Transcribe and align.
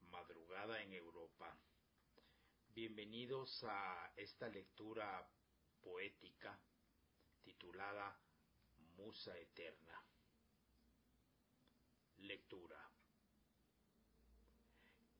madrugada 0.10 0.82
en 0.82 0.92
Europa. 0.92 1.58
Bienvenidos 2.76 3.64
a 3.64 4.12
esta 4.18 4.50
lectura 4.50 5.26
poética 5.82 6.60
titulada 7.42 8.20
Musa 8.98 9.38
Eterna. 9.38 10.04
Lectura. 12.18 12.92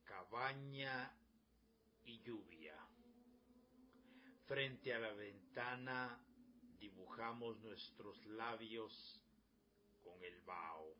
Cabaña 0.04 1.10
y 2.04 2.20
lluvia. 2.20 2.76
Frente 4.44 4.92
a 4.92 4.98
la 4.98 5.14
ventana 5.14 6.22
dibujamos 6.78 7.58
nuestros 7.60 8.22
labios 8.26 9.21
con 10.02 10.22
el 10.24 10.40
vaho. 10.42 10.94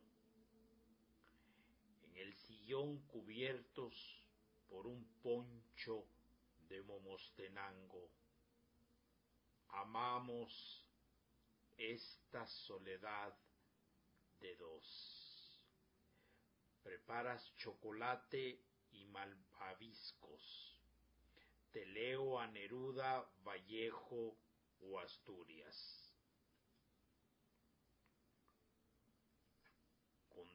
En 2.04 2.16
el 2.16 2.34
sillón 2.34 2.98
cubiertos 3.08 4.22
por 4.68 4.86
un 4.86 5.04
poncho 5.22 6.06
de 6.68 6.82
momostenango. 6.82 8.08
Amamos 9.68 10.84
esta 11.76 12.46
soledad 12.46 13.34
de 14.40 14.56
dos. 14.56 15.60
Preparas 16.82 17.54
chocolate 17.56 18.60
y 18.92 19.04
malvaviscos. 19.06 20.78
Te 21.70 21.86
leo 21.86 22.38
a 22.38 22.46
Neruda, 22.48 23.26
Vallejo 23.44 24.36
o 24.80 24.98
Asturias. 24.98 26.01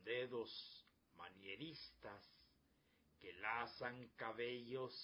Dedos 0.08 0.88
manieristas 1.18 2.26
que 3.20 3.34
lazan 3.34 4.08
cabellos, 4.16 4.96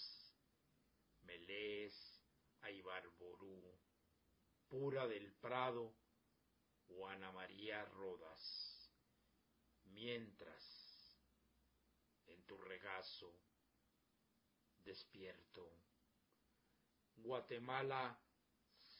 me 1.23 1.37
lees 1.39 1.93
a 2.61 2.71
Ibarború, 2.71 3.61
pura 4.69 5.05
del 5.05 5.29
Prado 5.33 5.93
o 6.87 7.07
Ana 7.07 7.33
María 7.33 7.83
Rodas, 7.83 8.89
mientras 9.91 10.63
en 12.27 12.41
tu 12.43 12.57
regazo 12.57 13.35
despierto. 14.85 15.69
Guatemala, 17.17 18.17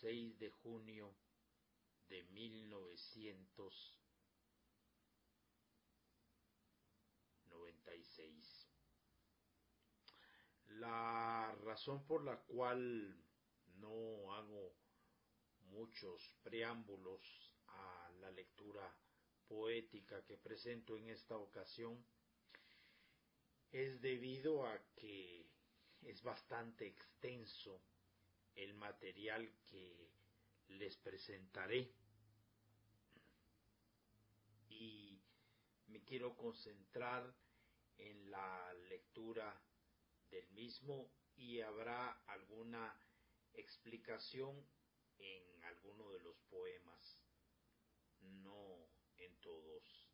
6 0.02 0.38
de 0.38 0.50
junio 0.50 1.16
de 2.10 2.24
1900 2.24 4.03
La 10.80 11.56
razón 11.64 12.06
por 12.06 12.24
la 12.24 12.38
cual 12.42 13.16
no 13.76 14.34
hago 14.34 14.76
muchos 15.70 16.36
preámbulos 16.44 17.54
a 17.68 18.12
la 18.20 18.32
lectura 18.32 18.94
poética 19.48 20.26
que 20.26 20.38
presento 20.38 20.98
en 20.98 21.10
esta 21.10 21.38
ocasión 21.38 22.04
es 23.72 24.02
debido 24.02 24.66
a 24.68 24.78
que 24.96 25.50
es 26.02 26.22
bastante 26.22 26.86
extenso 26.86 27.82
el 28.56 28.74
material 28.74 29.50
que 29.66 30.12
les 30.68 30.98
presentaré. 30.98 31.94
Y 34.70 35.18
me 35.88 36.04
quiero 36.04 36.36
concentrar 36.36 37.34
en 37.98 38.32
la 38.32 38.74
lectura 38.90 39.62
del 40.30 40.50
mismo 40.52 41.12
y 41.36 41.62
habrá 41.62 42.12
alguna 42.28 42.96
explicación 43.54 44.68
en 45.18 45.64
alguno 45.66 46.12
de 46.12 46.20
los 46.22 46.40
poemas, 46.44 47.24
no 48.20 48.90
en 49.18 49.40
todos. 49.42 50.10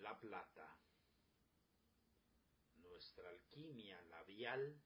La 0.00 0.18
plata. 0.18 0.78
Nuestra 2.76 3.28
alquimia 3.28 4.00
labial 4.02 4.82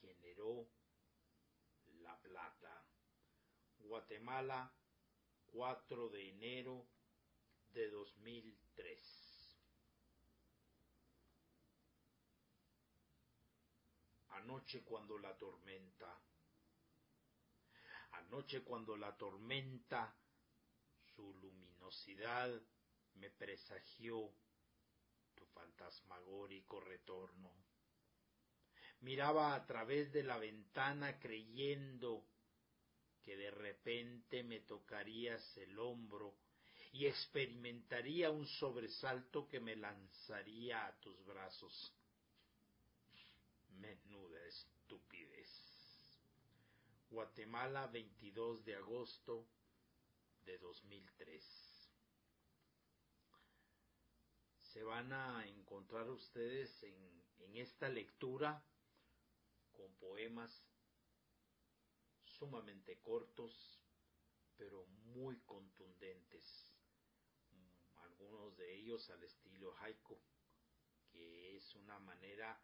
generó 0.00 0.68
la 2.00 2.20
plata. 2.20 2.86
Guatemala, 3.78 4.72
4 5.46 6.08
de 6.08 6.28
enero 6.30 6.88
de 7.72 7.90
2003. 7.90 9.17
Cuando 14.82 15.18
la 15.18 15.36
tormenta, 15.36 16.18
anoche 18.12 18.62
cuando 18.62 18.96
la 18.96 19.14
tormenta, 19.14 20.16
su 21.14 21.34
luminosidad 21.34 22.58
me 23.16 23.28
presagió 23.28 24.32
tu 25.34 25.44
fantasmagórico 25.52 26.80
retorno. 26.80 27.52
Miraba 29.00 29.54
a 29.54 29.66
través 29.66 30.10
de 30.12 30.22
la 30.22 30.38
ventana 30.38 31.18
creyendo 31.18 32.24
que 33.22 33.36
de 33.36 33.50
repente 33.50 34.42
me 34.44 34.60
tocarías 34.60 35.58
el 35.58 35.78
hombro 35.78 36.38
y 36.92 37.04
experimentaría 37.04 38.30
un 38.30 38.46
sobresalto 38.46 39.46
que 39.46 39.60
me 39.60 39.76
lanzaría 39.76 40.86
a 40.86 40.98
tus 41.00 41.22
brazos. 41.26 41.97
Menuda 43.80 44.44
estupidez. 44.46 45.50
Guatemala, 47.10 47.86
22 47.86 48.64
de 48.64 48.74
agosto 48.74 49.48
de 50.44 50.58
2003. 50.58 51.90
Se 54.60 54.82
van 54.82 55.12
a 55.12 55.46
encontrar 55.46 56.10
ustedes 56.10 56.82
en, 56.82 57.24
en 57.38 57.56
esta 57.56 57.88
lectura 57.88 58.62
con 59.72 59.94
poemas 59.94 60.64
sumamente 62.24 63.00
cortos, 63.00 63.80
pero 64.56 64.86
muy 64.86 65.38
contundentes. 65.40 66.72
Algunos 67.96 68.56
de 68.56 68.74
ellos 68.74 69.08
al 69.10 69.22
estilo 69.22 69.74
haiku, 69.80 70.18
que 71.10 71.56
es 71.56 71.74
una 71.76 71.98
manera 72.00 72.60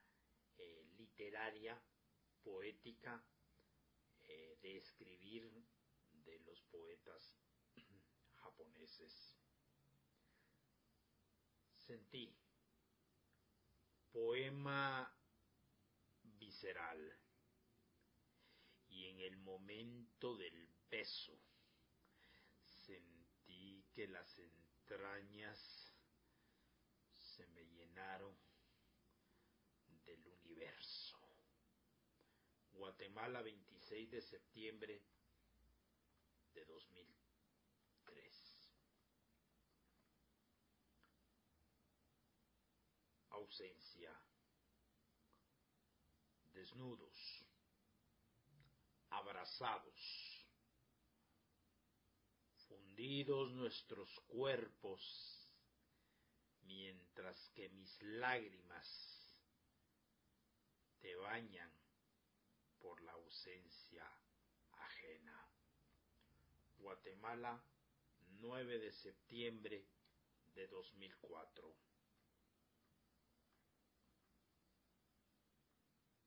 eh, 0.59 0.85
literaria, 0.97 1.81
poética, 2.43 3.25
eh, 4.23 4.59
de 4.63 4.77
escribir 4.79 5.51
de 6.13 6.39
los 6.41 6.63
poetas 6.63 7.37
japoneses. 8.37 9.37
Sentí 11.77 12.35
poema 14.15 15.13
visceral 16.23 17.21
y 18.87 19.07
en 19.07 19.21
el 19.21 19.37
momento 19.39 20.37
del 20.37 20.69
beso 20.89 21.37
sentí 22.63 23.85
que 23.93 24.07
las 24.07 24.39
entrañas 24.39 25.93
se 27.13 27.47
me 27.49 27.65
llenaron 27.65 28.39
del 30.05 30.27
universo. 30.29 31.19
Guatemala, 32.95 33.43
26 33.43 34.09
de 34.09 34.23
septiembre 34.23 35.03
de 36.53 36.65
2003. 36.65 38.71
Ausencia. 43.31 44.17
Desnudos. 46.53 47.45
Abrazados. 49.11 50.47
Fundidos 52.69 53.51
nuestros 53.55 54.09
cuerpos 54.29 55.51
mientras 56.63 57.51
que 57.57 57.69
mis 57.71 58.01
lágrimas 58.03 59.37
te 61.01 61.17
bañan 61.17 61.84
por 62.85 63.01
la 63.01 63.13
ausencia 63.13 64.07
ajena. 64.73 65.49
Guatemala, 66.77 67.65
9 68.41 68.79
de 68.79 68.93
septiembre 68.93 69.89
de 70.55 70.69
2004. 70.69 71.75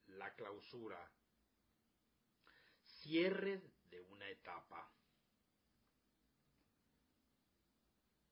La 0.08 0.34
clausura. 0.34 1.00
Cierre 2.84 3.62
de 3.92 4.02
una 4.02 4.28
etapa. 4.28 4.92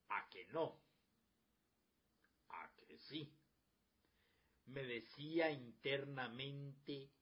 A 0.10 0.30
que 0.30 0.48
no. 0.48 0.81
A 2.50 2.74
que 2.75 2.98
sí 2.98 3.31
me 4.66 4.83
decía 4.83 5.51
internamente 5.51 7.15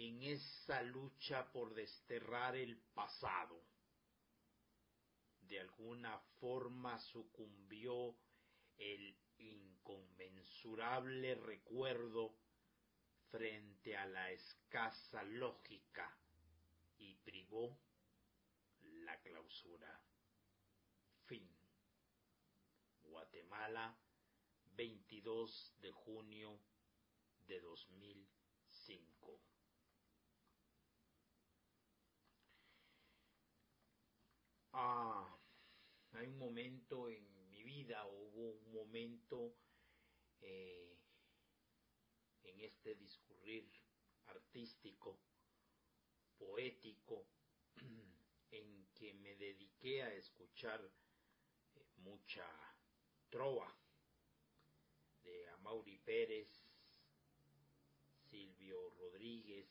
en 0.00 0.22
esa 0.22 0.80
lucha 0.82 1.52
por 1.52 1.74
desterrar 1.74 2.56
el 2.56 2.78
pasado. 2.94 3.62
De 5.42 5.60
alguna 5.60 6.18
forma 6.40 6.98
sucumbió 6.98 8.16
el 8.78 9.14
inconmensurable 9.36 11.34
recuerdo 11.34 12.34
frente 13.30 13.94
a 13.94 14.06
la 14.06 14.30
escasa 14.30 15.22
lógica 15.22 16.10
y 16.96 17.16
privó 17.16 17.78
la 19.04 19.20
clausura. 19.20 20.00
Fin. 21.26 21.46
Guatemala, 23.02 23.94
22 24.76 25.74
de 25.82 25.90
junio 25.92 26.58
de 27.46 27.60
2005. 27.60 28.29
Ah, 34.72 35.26
hay 36.12 36.28
un 36.28 36.38
momento 36.38 37.08
en 37.08 37.50
mi 37.50 37.62
vida, 37.64 38.06
hubo 38.06 38.52
un 38.52 38.72
momento 38.72 39.56
eh, 40.40 40.96
en 42.44 42.60
este 42.60 42.94
discurrir 42.94 43.68
artístico, 44.26 45.18
poético, 46.38 47.26
en 48.52 48.86
que 48.94 49.12
me 49.14 49.34
dediqué 49.34 50.04
a 50.04 50.14
escuchar 50.14 50.80
eh, 51.74 51.86
mucha 51.96 52.46
trova 53.28 53.76
de 55.24 55.48
Amaury 55.48 55.98
Pérez, 55.98 56.48
Silvio 58.28 58.90
Rodríguez, 58.90 59.68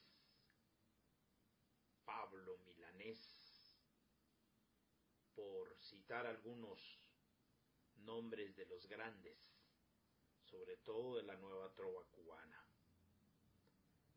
Pablo 2.04 2.58
Milanés, 2.66 3.39
algunos 6.12 6.80
nombres 7.98 8.56
de 8.56 8.66
los 8.66 8.88
grandes, 8.88 9.38
sobre 10.50 10.78
todo 10.78 11.16
de 11.18 11.24
la 11.24 11.36
nueva 11.38 11.72
trova 11.74 12.04
cubana. 12.12 12.66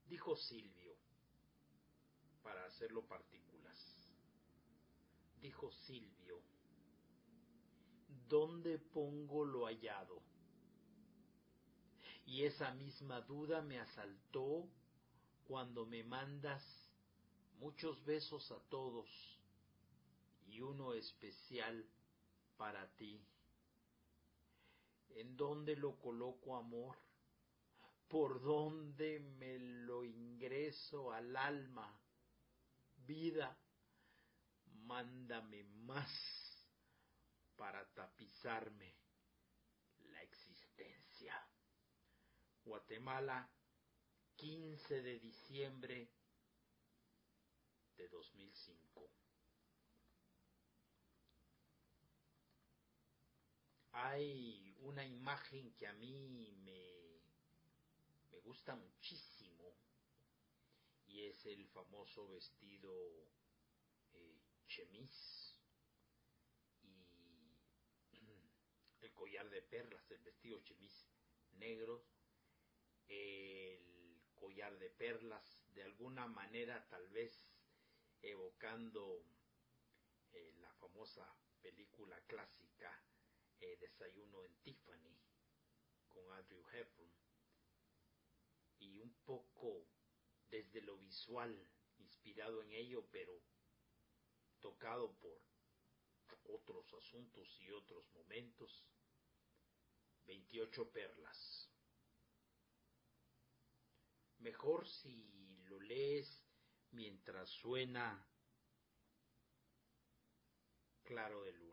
Dijo 0.06 0.36
Silvio, 0.36 0.96
para 2.42 2.64
hacerlo 2.64 3.06
partículas, 3.06 3.78
dijo 5.40 5.70
Silvio, 5.86 6.42
¿dónde 8.28 8.78
pongo 8.78 9.44
lo 9.44 9.66
hallado? 9.66 10.22
y 12.26 12.44
esa 12.44 12.72
misma 12.72 13.20
duda 13.20 13.62
me 13.62 13.78
asaltó 13.78 14.68
cuando 15.44 15.84
me 15.84 16.02
mandas 16.04 16.62
muchos 17.58 18.02
besos 18.04 18.50
a 18.52 18.60
todos 18.70 19.08
y 20.52 20.60
uno 20.60 20.92
especial 20.92 21.88
para 22.58 22.86
ti. 22.94 23.26
¿En 25.08 25.34
dónde 25.34 25.76
lo 25.76 25.98
coloco 25.98 26.56
amor? 26.56 26.96
¿Por 28.06 28.42
dónde 28.42 29.18
me 29.20 29.58
lo 29.58 30.04
ingreso 30.04 31.10
al 31.10 31.34
alma? 31.36 31.98
Vida, 33.06 33.58
mándame 34.84 35.64
más 35.64 36.10
para 37.56 37.86
tapizarme 37.94 38.94
la 40.10 40.22
existencia. 40.22 41.34
Guatemala, 42.62 43.50
15 44.36 45.02
de 45.02 45.18
diciembre 45.18 46.10
de 47.96 48.08
2005. 48.08 49.10
Hay 53.92 54.74
una 54.80 55.04
imagen 55.04 55.74
que 55.74 55.86
a 55.86 55.92
mí 55.94 56.50
me, 56.64 57.20
me 58.30 58.38
gusta 58.40 58.74
muchísimo 58.74 59.76
y 61.06 61.26
es 61.26 61.44
el 61.46 61.66
famoso 61.68 62.28
vestido 62.28 62.90
eh, 64.14 64.40
chemis 64.66 65.58
y 66.82 67.54
el 69.02 69.12
collar 69.12 69.50
de 69.50 69.62
perlas, 69.62 70.10
el 70.10 70.22
vestido 70.22 70.60
chemis 70.62 71.06
negro 71.52 72.04
el 73.08 74.22
collar 74.34 74.78
de 74.78 74.90
perlas, 74.90 75.62
de 75.74 75.82
alguna 75.82 76.26
manera 76.26 76.88
tal 76.88 77.06
vez 77.08 77.44
evocando 78.22 79.24
eh, 80.32 80.54
la 80.60 80.72
famosa 80.74 81.26
película 81.60 82.18
clásica 82.26 82.90
eh, 83.62 83.76
de 83.76 83.86
desayuno 83.86 84.44
en 84.44 84.54
Tiffany 84.62 85.16
con 86.08 86.30
Andrew 86.32 86.64
Hepburn 86.72 87.12
y 88.78 88.98
un 88.98 89.14
poco 89.24 89.86
desde 90.50 90.82
lo 90.82 90.98
visual 90.98 91.68
inspirado 91.98 92.60
en 92.62 92.72
ello, 92.72 93.06
pero 93.10 93.40
tocado 94.60 95.12
por 95.18 95.40
otros 96.44 96.92
asuntos 96.94 97.60
y 97.60 97.70
otros 97.70 98.10
momentos. 98.12 98.88
28 100.26 100.90
perlas. 100.92 101.70
Mejor 104.38 104.88
si 104.88 105.56
lo 105.64 105.80
lees 105.80 106.44
mientras 106.90 107.50
suena 107.50 108.28
claro 111.04 111.42
de 111.42 111.52
luna. 111.52 111.71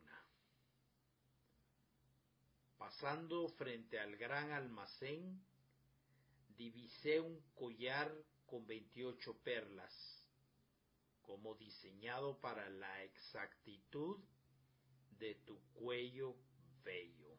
Pasando 2.89 3.47
frente 3.49 3.99
al 3.99 4.17
gran 4.17 4.51
almacén, 4.51 5.39
divisé 6.57 7.19
un 7.19 7.39
collar 7.53 8.11
con 8.47 8.65
28 8.65 9.37
perlas, 9.43 9.93
como 11.21 11.53
diseñado 11.53 12.41
para 12.41 12.67
la 12.67 13.03
exactitud 13.03 14.17
de 15.19 15.35
tu 15.35 15.59
cuello 15.75 16.35
bello. 16.83 17.37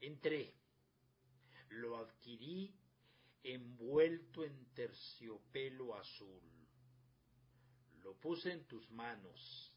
Entré, 0.00 0.54
lo 1.70 1.96
adquirí 1.96 2.72
envuelto 3.42 4.44
en 4.44 4.64
terciopelo 4.74 5.96
azul. 5.96 6.40
Lo 8.04 8.14
puse 8.14 8.52
en 8.52 8.64
tus 8.68 8.88
manos. 8.92 9.74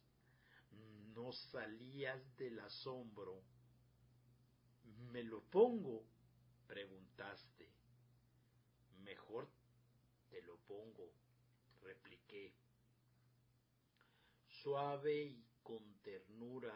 No 1.16 1.32
salías 1.32 2.22
del 2.38 2.60
asombro. 2.60 3.53
¿Me 5.14 5.22
lo 5.22 5.44
pongo? 5.44 6.08
preguntaste. 6.66 7.70
Mejor 9.04 9.48
te 10.28 10.42
lo 10.42 10.58
pongo, 10.62 11.14
repliqué. 11.84 12.52
Suave 14.48 15.14
y 15.24 15.46
con 15.62 16.02
ternura 16.02 16.74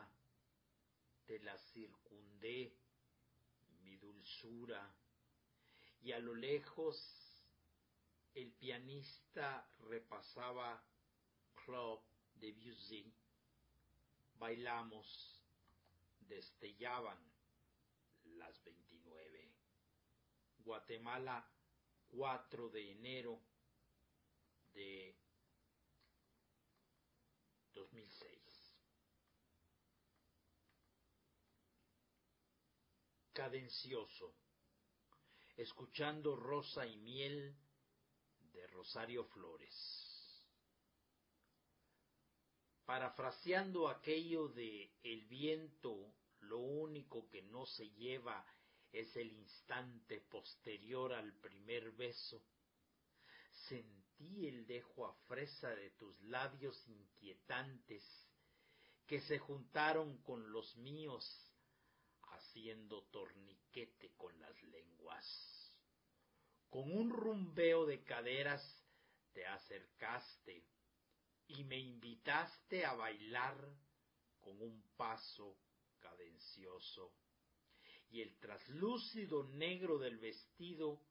te 1.25 1.39
la 1.39 1.57
circundé, 1.73 2.77
mi 3.81 3.97
dulzura, 3.97 4.87
y 6.03 6.11
a 6.11 6.19
lo 6.19 6.35
lejos 6.35 6.95
el 8.35 8.51
pianista 8.51 9.67
repasaba 9.79 10.79
Club 11.65 12.03
de 12.35 12.53
Debussy. 12.53 13.11
Bailamos, 14.35 15.43
destellaban 16.19 17.36
las 18.37 18.63
veintinueve. 18.63 19.51
Guatemala, 20.59 21.49
4 22.09 22.69
de 22.69 22.91
enero 22.91 23.41
de 24.73 25.15
2006. 27.73 28.37
Cadencioso, 33.33 34.33
escuchando 35.55 36.35
Rosa 36.35 36.85
y 36.87 36.97
Miel 36.97 37.55
de 38.51 38.67
Rosario 38.67 39.25
Flores. 39.25 39.73
Parafraseando 42.85 43.89
aquello 43.89 44.47
de 44.47 44.91
el 45.03 45.25
viento, 45.25 46.15
lo 46.41 46.59
único 46.59 47.27
que 47.29 47.41
no 47.43 47.65
se 47.65 47.89
lleva 47.91 48.45
es 48.91 49.15
el 49.15 49.31
instante 49.31 50.21
posterior 50.21 51.13
al 51.13 51.33
primer 51.33 51.91
beso. 51.91 52.43
Sentí 53.67 54.47
el 54.47 54.65
dejo 54.65 55.07
a 55.07 55.13
fresa 55.27 55.69
de 55.69 55.91
tus 55.91 56.19
labios 56.21 56.87
inquietantes 56.87 58.03
que 59.05 59.21
se 59.21 59.39
juntaron 59.39 60.17
con 60.23 60.51
los 60.51 60.75
míos 60.77 61.25
haciendo 62.29 63.03
torniquete 63.03 64.11
con 64.15 64.39
las 64.39 64.61
lenguas. 64.63 65.73
Con 66.69 66.91
un 66.91 67.09
rumbeo 67.09 67.85
de 67.85 68.03
caderas 68.03 68.61
te 69.33 69.45
acercaste 69.45 70.65
y 71.47 71.63
me 71.63 71.79
invitaste 71.79 72.85
a 72.85 72.93
bailar 72.93 73.55
con 74.41 74.61
un 74.61 74.81
paso 74.97 75.57
cadencioso 75.99 77.13
y 78.09 78.21
el 78.21 78.37
traslúcido 78.39 79.43
negro 79.43 79.97
del 79.97 80.17
vestido 80.17 81.01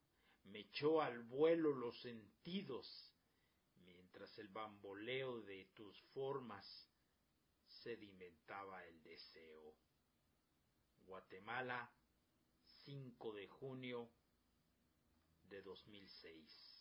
me 0.44 0.60
echó 0.60 1.02
al 1.02 1.22
vuelo 1.24 1.74
los 1.74 2.00
sentidos, 2.00 2.86
mientras 3.84 4.38
el 4.38 4.48
bamboleo 4.48 5.42
de 5.42 5.66
tus 5.74 6.00
formas 6.14 6.64
sedimentaba 7.82 8.84
el 8.86 9.02
deseo. 9.02 9.76
Guatemala, 11.04 11.90
5 12.84 13.32
de 13.32 13.48
junio 13.48 14.10
de 15.42 15.62
2006. 15.62 16.76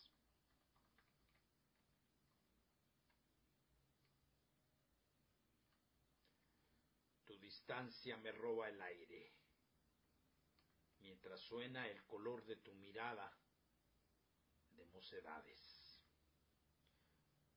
Tu 7.24 7.38
distancia 7.66 8.16
me 8.18 8.30
roba 8.30 8.68
el 8.68 8.80
aire 8.80 9.32
mientras 11.00 11.40
suena 11.40 11.88
el 11.88 12.00
color 12.04 12.44
de 12.44 12.54
tu 12.54 12.72
mirada 12.74 13.36
de 14.70 14.84
mocedades. 14.86 15.60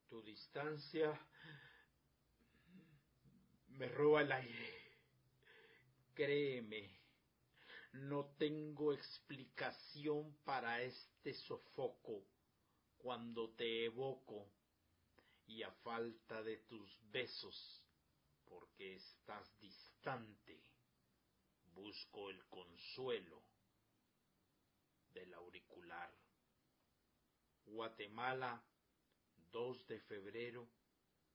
Tu 0.08 0.20
distancia 0.24 1.13
me 3.68 3.88
roba 3.88 4.24
el 4.24 4.32
aire. 4.32 4.98
Créeme, 6.16 7.00
no 7.94 8.34
tengo 8.39 8.94
explicación 8.94 10.36
para 10.44 10.82
este 10.82 11.36
sofoco 11.36 12.25
cuando 12.98 13.51
te 13.51 13.86
evoco 13.86 14.51
y 15.46 15.62
a 15.62 15.72
falta 15.84 16.42
de 16.42 16.58
tus 16.58 17.00
besos, 17.12 17.86
porque 18.46 18.96
estás 18.96 19.48
distante 19.60 19.88
busco 21.74 22.29
el 22.29 22.46
consuelo 22.48 23.44
del 25.13 25.34
auricular. 25.34 26.10
Guatemala, 27.65 28.63
2 29.51 29.88
de 29.88 30.00
febrero 30.00 30.68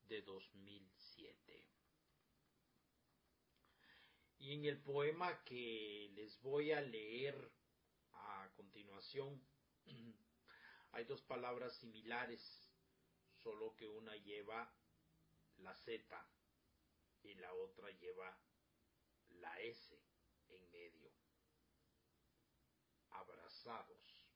de 0.08 0.22
2007. 0.22 1.68
Y 4.38 4.54
en 4.54 4.64
el 4.64 4.78
poema 4.82 5.42
que 5.44 6.10
les 6.14 6.40
voy 6.40 6.72
a 6.72 6.80
leer 6.80 7.50
a 8.12 8.50
continuación, 8.56 9.40
hay 10.92 11.04
dos 11.04 11.22
palabras 11.22 11.76
similares, 11.76 12.40
solo 13.42 13.76
que 13.76 13.86
una 13.86 14.16
lleva 14.16 14.72
la 15.58 15.74
Z 15.74 16.26
y 17.22 17.34
la 17.34 17.52
otra 17.54 17.90
lleva 17.90 18.36
la 19.40 19.60
S 19.60 19.98
en 20.48 20.70
medio. 20.70 21.12
Abrazados, 23.10 24.26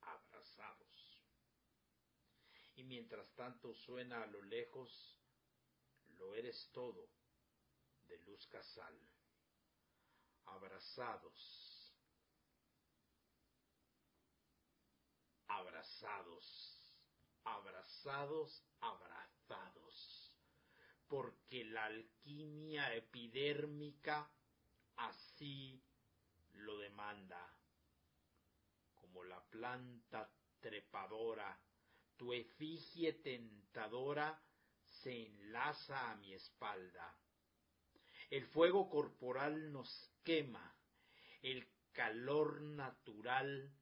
abrazados. 0.00 1.22
Y 2.76 2.84
mientras 2.84 3.32
tanto 3.34 3.72
suena 3.74 4.22
a 4.22 4.26
lo 4.26 4.42
lejos, 4.42 5.20
lo 6.18 6.34
eres 6.34 6.70
todo, 6.72 7.08
de 8.08 8.18
luz 8.18 8.46
casal. 8.48 8.98
Abrazados, 10.46 11.84
abrazados, 15.48 16.74
abrazados, 17.44 18.62
abrazados, 18.80 20.23
porque 21.14 21.64
la 21.66 21.84
alquimia 21.84 22.92
epidérmica 22.92 24.28
así 24.96 25.80
lo 26.54 26.76
demanda. 26.78 27.56
Como 28.96 29.22
la 29.22 29.40
planta 29.44 30.28
trepadora, 30.58 31.56
tu 32.16 32.32
efigie 32.32 33.12
tentadora 33.12 34.42
se 34.82 35.26
enlaza 35.26 36.10
a 36.10 36.16
mi 36.16 36.34
espalda. 36.34 37.16
El 38.28 38.44
fuego 38.46 38.90
corporal 38.90 39.70
nos 39.70 40.10
quema, 40.24 40.76
el 41.42 41.64
calor 41.92 42.60
natural 42.60 43.72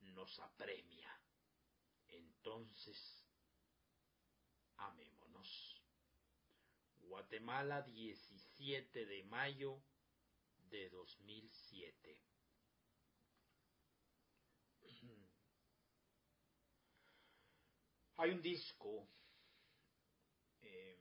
nos 0.00 0.38
apremia. 0.38 1.20
Entonces, 2.08 3.19
Guatemala, 7.10 7.82
17 7.82 9.04
de 9.04 9.24
mayo 9.24 9.82
de 10.70 10.88
2007. 10.90 12.20
Hay 18.16 18.30
un 18.30 18.40
disco 18.40 19.08
eh, 20.62 21.00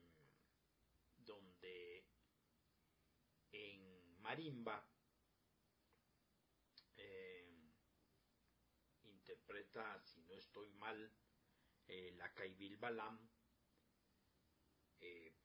donde 1.15 2.07
en 3.51 4.19
marimba 4.21 4.83
eh, 6.97 7.47
interpreta, 9.03 10.01
si 10.05 10.23
no 10.23 10.33
estoy 10.33 10.71
mal, 10.71 11.13
eh, 11.87 12.13
la 12.17 12.33
Caibil 12.33 12.77
Balam, 12.77 13.29
eh, 15.01 15.38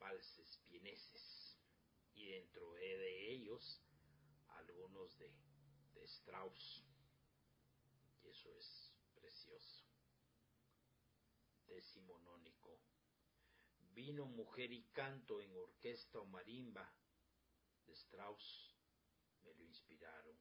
y 2.14 2.26
dentro 2.26 2.73
de 2.73 3.32
ellos 3.32 3.80
algunos 4.49 5.16
de, 5.18 5.32
Strauss, 6.04 6.84
y 8.23 8.28
eso 8.28 8.54
es 8.56 8.92
precioso. 9.14 9.87
Decimonónico. 11.66 12.78
Vino 13.94 14.26
Mujer 14.26 14.70
y 14.73 14.82
Canto 14.92 15.40
en 15.40 15.56
orquesta 15.56 16.18
o 16.18 16.26
marimba. 16.26 16.92
De 17.87 17.94
Strauss 17.94 18.76
me 19.42 19.54
lo 19.54 19.64
inspiraron. 19.64 20.37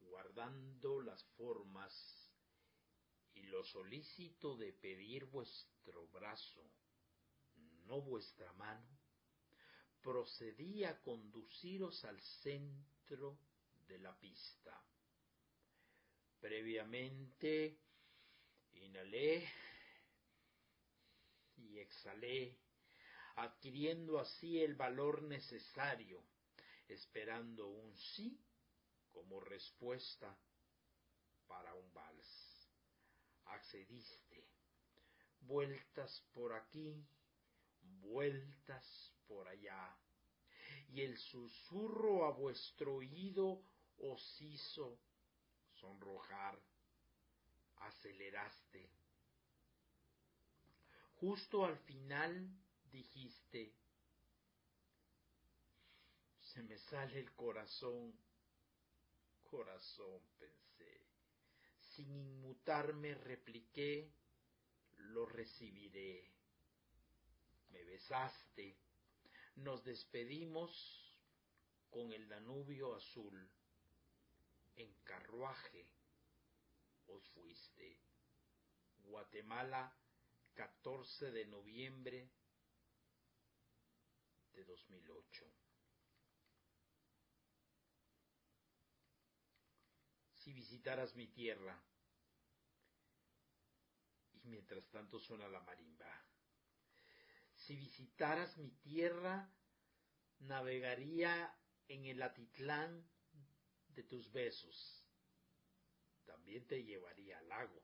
Guardando 0.00 1.00
las 1.00 1.22
formas 1.36 2.32
y 3.34 3.42
lo 3.44 3.62
solícito 3.64 4.56
de 4.56 4.72
pedir 4.72 5.26
vuestro 5.26 6.08
brazo, 6.08 6.68
no 7.90 8.00
vuestra 8.00 8.52
mano, 8.52 8.86
procedí 10.00 10.84
a 10.84 11.02
conduciros 11.02 12.04
al 12.04 12.20
centro 12.20 13.36
de 13.88 13.98
la 13.98 14.16
pista. 14.16 14.80
Previamente 16.40 17.80
Inhalé 18.74 19.46
y 21.56 21.80
exhalé, 21.80 22.56
adquiriendo 23.34 24.20
así 24.20 24.62
el 24.62 24.76
valor 24.76 25.24
necesario, 25.24 26.22
esperando 26.86 27.66
un 27.66 27.94
sí 27.96 28.40
como 29.10 29.40
respuesta 29.40 30.38
para 31.48 31.74
un 31.74 31.92
vals. 31.92 32.68
Accediste, 33.46 34.46
vueltas 35.40 36.22
por 36.32 36.52
aquí, 36.52 37.04
vueltas 38.00 39.12
por 39.26 39.48
allá, 39.48 39.96
y 40.88 41.02
el 41.02 41.16
susurro 41.18 42.26
a 42.26 42.32
vuestro 42.32 42.96
oído 42.96 43.62
os 43.98 44.40
hizo 44.40 44.98
sonrojar 45.80 46.60
aceleraste. 47.80 48.90
Justo 51.16 51.64
al 51.64 51.78
final 51.78 52.48
dijiste, 52.90 53.74
se 56.40 56.62
me 56.62 56.78
sale 56.78 57.20
el 57.20 57.32
corazón, 57.32 58.14
corazón, 59.42 60.20
pensé. 60.38 61.06
Sin 61.94 62.10
inmutarme 62.10 63.14
repliqué, 63.14 64.10
lo 64.96 65.26
recibiré. 65.26 66.30
Me 67.70 67.82
besaste, 67.84 68.76
nos 69.56 69.84
despedimos 69.84 71.14
con 71.90 72.12
el 72.12 72.28
Danubio 72.28 72.94
azul, 72.94 73.50
en 74.76 74.92
carruaje 75.04 75.86
os 77.06 77.28
fuiste. 77.30 77.98
Guatemala, 79.02 79.92
14 80.54 81.32
de 81.32 81.46
noviembre 81.46 82.30
de 84.52 84.64
2008. 84.64 85.46
Si 90.34 90.52
visitaras 90.52 91.14
mi 91.16 91.26
tierra, 91.28 91.82
y 94.32 94.48
mientras 94.48 94.88
tanto 94.90 95.18
suena 95.18 95.48
la 95.48 95.60
marimba, 95.60 96.29
si 97.70 97.76
visitaras 97.76 98.58
mi 98.58 98.72
tierra, 98.82 99.48
navegaría 100.40 101.56
en 101.86 102.04
el 102.04 102.20
atitlán 102.20 103.08
de 103.94 104.02
tus 104.02 104.32
besos 104.32 105.04
también 106.26 106.66
te 106.66 106.82
llevaría 106.82 107.38
al 107.38 107.48
lago. 107.48 107.80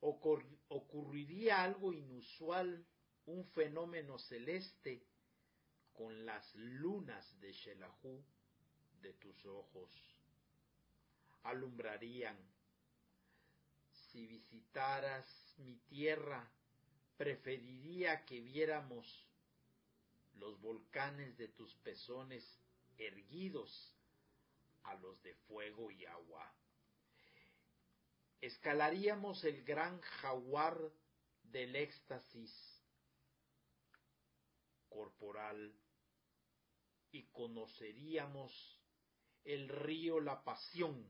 ocurriría 0.00 1.62
algo 1.62 1.92
inusual, 1.92 2.86
un 3.26 3.44
fenómeno 3.48 4.18
celeste 4.18 5.06
con 5.92 6.24
las 6.24 6.54
lunas 6.54 7.38
de 7.40 7.52
Shelahu 7.52 8.24
de 9.02 9.12
tus 9.12 9.44
ojos. 9.44 9.90
Alumbrarían. 11.42 12.38
Si 13.90 14.26
visitaras 14.26 15.26
mi 15.58 15.76
tierra, 15.80 16.50
preferiría 17.18 18.24
que 18.24 18.40
viéramos 18.40 19.26
los 20.34 20.58
volcanes 20.60 21.36
de 21.36 21.48
tus 21.48 21.74
pezones 21.76 22.44
erguidos 22.96 23.94
a 24.84 24.94
los 24.94 25.20
de 25.22 25.34
fuego 25.34 25.90
y 25.90 26.06
agua. 26.06 26.50
Escalaríamos 28.40 29.42
el 29.42 29.64
gran 29.64 30.00
jaguar 30.00 30.80
del 31.42 31.74
éxtasis 31.74 32.54
corporal 34.88 35.74
y 37.10 37.24
conoceríamos 37.32 38.80
el 39.44 39.68
río 39.68 40.20
La 40.20 40.44
Pasión, 40.44 41.04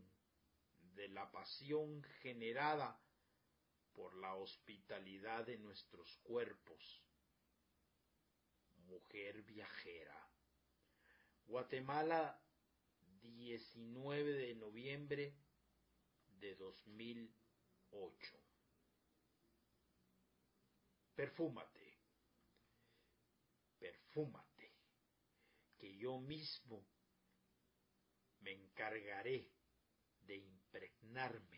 de 0.94 1.08
la 1.08 1.30
pasión 1.30 2.02
generada 2.22 2.98
por 3.98 4.14
la 4.14 4.32
hospitalidad 4.36 5.44
de 5.44 5.58
nuestros 5.58 6.16
cuerpos. 6.18 7.02
Mujer 8.86 9.42
viajera. 9.42 10.30
Guatemala, 11.44 12.40
19 13.20 14.32
de 14.34 14.54
noviembre 14.54 15.34
de 16.38 16.54
2008. 16.54 18.36
Perfúmate, 21.16 21.98
perfúmate, 23.80 24.76
que 25.76 25.96
yo 25.96 26.20
mismo 26.20 26.86
me 28.42 28.52
encargaré 28.52 29.50
de 30.20 30.36
impregnarme 30.36 31.57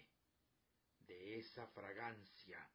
de 1.11 1.39
esa 1.41 1.67
fragancia, 1.67 2.71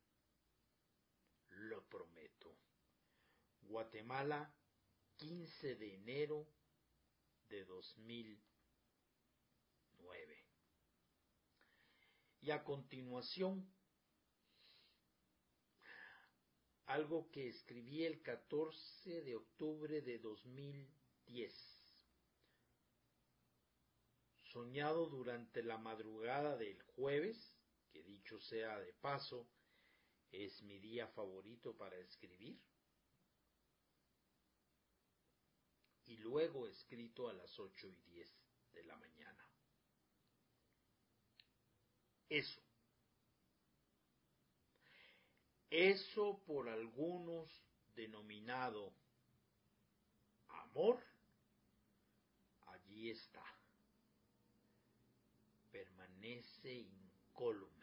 lo 1.48 1.88
prometo. 1.88 2.58
Guatemala, 3.62 4.54
15 5.16 5.76
de 5.76 5.96
enero 5.96 6.46
de 7.48 7.64
2009. 7.64 8.44
Y 12.42 12.52
a 12.52 12.62
continuación, 12.66 13.74
algo 16.88 17.32
que 17.32 17.48
escribí 17.48 18.04
el 18.04 18.22
14 18.22 19.22
de 19.22 19.36
octubre 19.38 20.02
de 20.02 20.20
2010. 20.20 21.54
Soñado 24.52 25.06
durante 25.08 25.64
la 25.64 25.78
madrugada 25.78 26.58
del 26.58 26.84
jueves, 26.96 27.55
que 27.96 28.04
dicho 28.04 28.38
sea 28.42 28.78
de 28.78 28.92
paso, 28.92 29.48
es 30.30 30.62
mi 30.64 30.80
día 30.80 31.08
favorito 31.08 31.78
para 31.78 31.96
escribir. 31.96 32.60
Y 36.08 36.18
luego 36.18 36.68
escrito 36.68 37.30
a 37.30 37.34
las 37.34 37.58
ocho 37.58 37.88
y 37.88 37.96
diez 38.02 38.30
de 38.74 38.84
la 38.84 38.98
mañana 38.98 39.50
eso. 42.28 42.62
Eso 45.70 46.42
por 46.46 46.68
algunos 46.68 47.50
denominado 47.96 48.94
amor, 50.50 51.02
allí 52.66 53.12
está. 53.12 53.46
Permanece 55.72 56.74
incólume. 56.74 57.75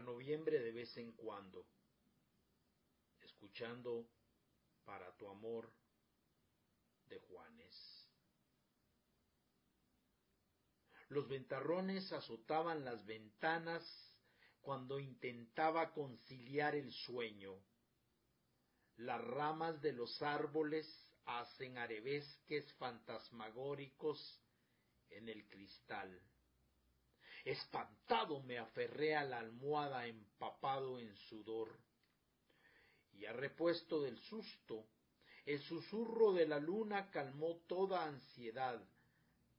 Noviembre 0.00 0.58
de 0.60 0.72
vez 0.72 0.96
en 0.96 1.12
cuando, 1.12 1.66
escuchando 3.20 4.08
para 4.84 5.16
tu 5.16 5.28
amor 5.28 5.72
de 7.06 7.18
Juanes. 7.18 8.08
Los 11.08 11.28
ventarrones 11.28 12.12
azotaban 12.12 12.84
las 12.84 13.04
ventanas 13.06 13.82
cuando 14.60 14.98
intentaba 14.98 15.92
conciliar 15.94 16.74
el 16.74 16.92
sueño. 16.92 17.54
Las 18.96 19.22
ramas 19.22 19.80
de 19.80 19.92
los 19.92 20.20
árboles 20.20 20.86
hacen 21.24 21.78
arabesques 21.78 22.70
fantasmagóricos 22.74 24.40
en 25.10 25.28
el 25.28 25.46
cristal. 25.48 26.20
Espantado 27.48 28.42
me 28.42 28.58
aferré 28.58 29.16
a 29.16 29.24
la 29.24 29.38
almohada 29.38 30.06
empapado 30.06 30.98
en 30.98 31.16
sudor. 31.16 31.80
Y 33.14 33.24
a 33.24 33.32
repuesto 33.32 34.02
del 34.02 34.18
susto, 34.18 34.84
el 35.46 35.58
susurro 35.62 36.34
de 36.34 36.46
la 36.46 36.58
luna 36.58 37.10
calmó 37.10 37.62
toda 37.66 38.04
ansiedad, 38.04 38.78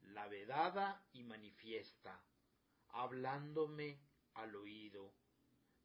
la 0.01 0.27
vedada 0.27 1.03
y 1.13 1.23
manifiesta, 1.23 2.23
hablándome 2.89 3.99
al 4.35 4.55
oído. 4.55 5.11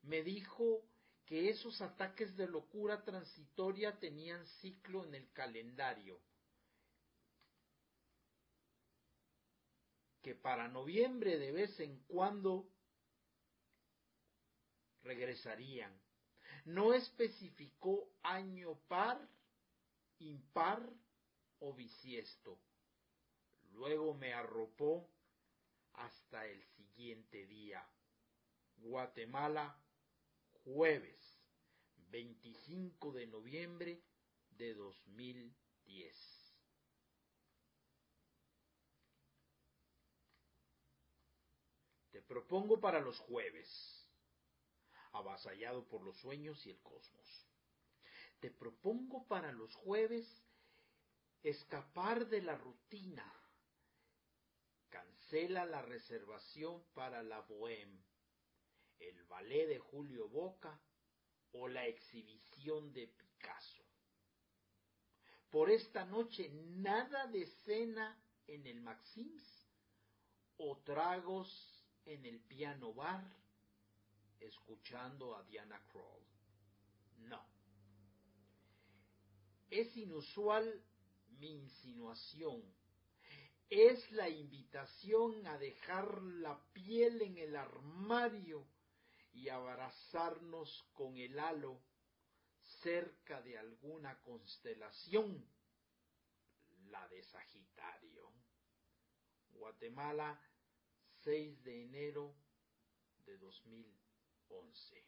Me 0.03 0.23
dijo 0.23 0.83
que 1.25 1.49
esos 1.49 1.81
ataques 1.81 2.37
de 2.37 2.49
locura 2.49 3.03
transitoria 3.03 3.99
tenían 3.99 4.45
ciclo 4.61 5.07
en 5.07 5.15
el 5.15 5.33
calendario, 5.33 6.21
que 10.25 10.35
para 10.35 10.69
noviembre 10.69 11.39
de 11.39 11.53
vez 11.53 11.79
en 11.81 12.03
cuando 12.05 12.67
regresarían. 15.03 15.93
No 16.65 16.95
especificó 16.95 18.11
año 18.23 18.75
par, 18.89 19.21
impar 20.21 20.83
o 21.59 21.75
bisiesto. 21.75 22.59
Luego 23.73 24.15
me 24.15 24.33
arropó 24.33 25.07
hasta 25.93 26.47
el 26.47 26.65
siguiente 26.69 27.45
día. 27.47 27.87
Guatemala, 28.79 29.79
jueves 30.65 31.21
25 32.11 33.13
de 33.13 33.27
noviembre 33.27 34.03
de 34.57 34.73
2010. 34.73 36.34
Propongo 42.27 42.81
para 42.81 43.01
los 43.01 43.19
jueves, 43.21 43.69
avasallado 45.13 45.87
por 45.89 46.03
los 46.03 46.17
sueños 46.19 46.65
y 46.67 46.71
el 46.71 46.81
cosmos. 46.83 47.49
Te 48.41 48.51
propongo 48.51 49.27
para 49.27 49.53
los 49.53 49.75
jueves 49.75 50.27
escapar 51.43 52.27
de 52.27 52.43
la 52.43 52.57
rutina. 52.57 53.31
Cancela 54.89 55.65
la 55.65 55.83
reservación 55.83 56.85
para 56.95 57.23
la 57.23 57.41
Bohème 57.41 58.05
el 58.99 59.25
ballet 59.25 59.67
de 59.67 59.79
Julio 59.79 60.29
Boca 60.29 60.81
o 61.53 61.69
la 61.69 61.87
exhibición 61.87 62.93
de 62.93 63.09
Picasso. 63.09 63.85
Por 65.51 65.71
esta 65.71 66.05
noche 66.05 66.49
nada 66.51 67.27
de 67.27 67.47
cena 67.65 68.19
en 68.47 68.67
el 68.67 68.81
Maxims 68.81 69.69
o 70.57 70.79
tragos 70.79 71.74
en 72.07 72.25
el 72.27 72.41
piano 72.41 72.93
bar 72.93 73.25
escuchando 74.41 75.37
a 75.37 75.43
Diana 75.45 75.81
Kroll. 75.91 76.23
No. 77.29 77.45
Es 79.71 79.97
inusual 79.97 80.83
mi 81.39 81.51
insinuación. 81.53 82.63
Es 83.69 84.11
la 84.13 84.29
invitación 84.29 85.47
a 85.47 85.59
dejar 85.59 86.23
la 86.23 86.61
piel 86.73 87.23
en 87.23 87.39
el 87.39 87.57
armario 87.57 88.67
y 89.33 89.49
abrazarnos 89.49 90.85
con 90.93 91.17
el 91.17 91.39
halo 91.39 91.81
cerca 92.83 93.41
de 93.43 93.59
alguna 93.59 94.21
constelación, 94.23 95.45
la 96.91 97.09
de 97.09 97.23
Sagitario. 97.25 98.31
Guatemala, 99.53 100.39
6 101.25 101.65
de 101.65 101.85
enero 101.85 102.37
de 103.25 103.39
2011. 103.39 105.07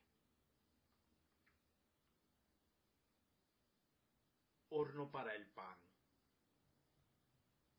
Horno 4.71 5.11
para 5.11 5.35
el 5.35 5.47
pan. 5.51 5.79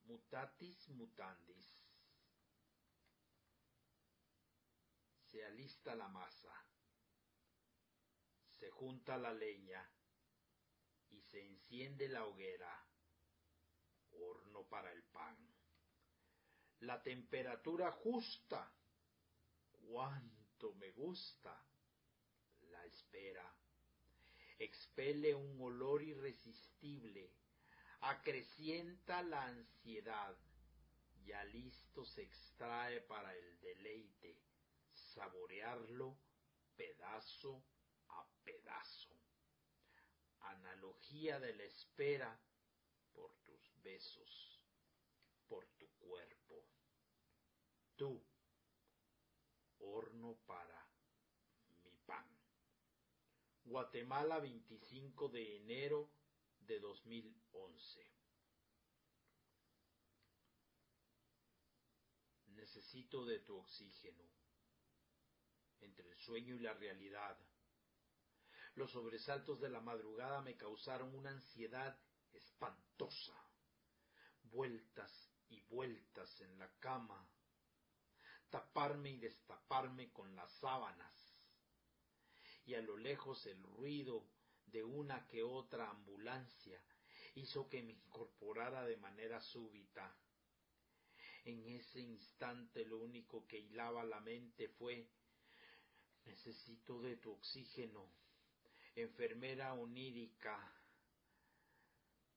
Mutatis 0.04 0.88
mutandis. 0.90 1.88
se 5.28 5.44
alista 5.44 5.94
la 5.94 6.08
masa, 6.08 6.54
se 8.48 8.70
junta 8.72 9.18
la 9.18 9.34
leña 9.34 9.92
y 11.10 11.22
se 11.22 11.44
enciende 11.44 12.08
la 12.08 12.26
hoguera, 12.26 12.88
horno 14.12 14.64
para 14.70 14.92
el 14.94 15.04
pan. 15.04 15.47
La 16.82 17.02
temperatura 17.02 17.92
justa, 17.92 18.72
cuánto 19.90 20.74
me 20.76 20.92
gusta, 20.92 21.60
la 22.70 22.86
espera. 22.86 23.52
Expele 24.60 25.34
un 25.34 25.62
olor 25.62 26.04
irresistible, 26.04 27.32
acrecienta 28.02 29.22
la 29.24 29.46
ansiedad, 29.46 30.38
ya 31.26 31.44
listo 31.46 32.06
se 32.06 32.24
extrae 32.24 33.02
para 33.02 33.36
el 33.36 33.60
deleite. 33.60 34.38
Saborearlo 35.14 36.18
pedazo 36.76 37.64
a 38.10 38.26
pedazo. 38.44 39.16
Analogía 40.40 41.40
de 41.40 41.54
la 41.56 41.64
espera 41.64 42.40
por 43.14 43.34
tus 43.44 43.82
besos, 43.84 44.62
por 45.48 45.66
tu 45.78 45.88
cuerpo. 46.00 46.64
Tú, 47.98 48.24
horno 49.80 50.36
para 50.46 50.88
mi 51.84 51.98
pan. 52.06 52.28
Guatemala 53.66 54.38
25 54.40 55.30
de 55.30 55.58
enero 55.58 56.08
de 56.60 56.80
2011. 56.80 58.14
Necesito 62.50 63.26
de 63.26 63.40
tu 63.40 63.58
oxígeno 63.58 64.24
entre 65.82 66.08
el 66.12 66.18
sueño 66.20 66.54
y 66.54 66.60
la 66.60 66.76
realidad. 66.76 67.36
Los 68.76 68.92
sobresaltos 68.92 69.60
de 69.60 69.70
la 69.70 69.82
madrugada 69.82 70.42
me 70.42 70.56
causaron 70.56 71.16
una 71.16 71.32
ansiedad 71.32 72.00
espantosa, 72.32 73.34
vueltas 74.44 75.32
y 75.50 75.62
vueltas 75.62 76.40
en 76.42 76.60
la 76.60 76.72
cama, 76.80 77.28
taparme 78.50 79.12
y 79.12 79.18
destaparme 79.18 80.12
con 80.12 80.36
las 80.36 80.52
sábanas, 80.60 81.42
y 82.66 82.76
a 82.76 82.82
lo 82.82 82.98
lejos 82.98 83.46
el 83.46 83.62
ruido 83.64 84.26
de 84.66 84.84
una 84.84 85.26
que 85.28 85.44
otra 85.44 85.90
ambulancia 85.90 86.82
hizo 87.36 87.70
que 87.70 87.84
me 87.84 87.94
incorporara 87.94 88.84
de 88.86 88.98
manera 88.98 89.40
súbita. 89.42 90.16
En 91.46 91.66
ese 91.70 92.02
instante 92.02 92.86
lo 92.86 92.98
único 92.98 93.48
que 93.48 93.60
hilaba 93.60 94.04
la 94.04 94.20
mente 94.20 94.68
fue 94.68 95.08
Necesito 96.28 97.00
de 97.02 97.16
tu 97.16 97.32
oxígeno, 97.32 98.06
enfermera 98.96 99.74
onírica, 99.74 100.60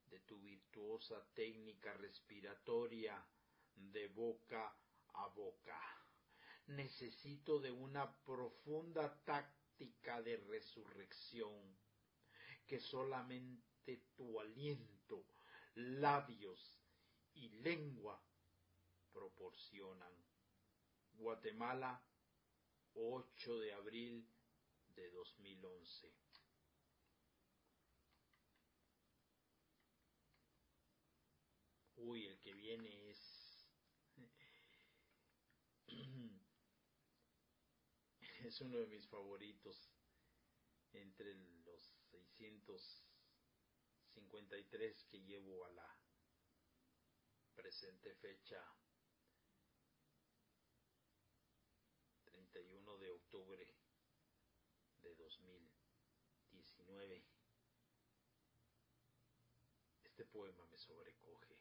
de 0.08 0.20
tu 0.20 0.38
virtuosa 0.38 1.20
técnica 1.34 1.92
respiratoria 1.94 3.20
de 3.74 4.06
boca 4.06 4.72
a 5.14 5.26
boca. 5.28 5.99
Necesito 6.70 7.58
de 7.58 7.72
una 7.72 8.16
profunda 8.22 9.22
táctica 9.24 10.22
de 10.22 10.36
resurrección 10.36 11.76
que 12.64 12.78
solamente 12.78 13.96
tu 14.14 14.38
aliento, 14.38 15.26
labios 15.74 16.78
y 17.34 17.48
lengua 17.48 18.22
proporcionan. 19.12 20.14
Guatemala, 21.14 22.00
8 22.94 23.58
de 23.58 23.72
abril 23.72 24.28
de 24.94 25.10
2011. 25.10 26.14
Uy, 31.96 32.26
el 32.28 32.38
que 32.38 32.54
viene 32.54 33.09
es... 38.46 38.60
uno 38.60 38.78
de 38.78 38.86
mis 38.86 39.08
favoritos 39.08 39.90
entre 40.92 41.34
los 41.64 41.92
653 42.38 45.04
que 45.04 45.20
llevo 45.20 45.64
a 45.64 45.70
la 45.70 45.96
presente 47.54 48.12
fecha 48.16 48.60
31 52.24 52.98
de 52.98 53.10
octubre 53.10 53.72
de 55.02 55.14
2019. 55.14 57.24
Este 60.02 60.24
poema 60.24 60.66
me 60.66 60.76
sobrecoge. 60.78 61.60